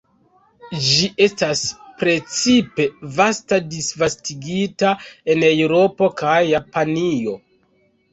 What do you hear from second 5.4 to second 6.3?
Eŭropo